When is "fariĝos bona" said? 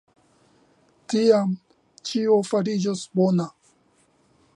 2.53-3.47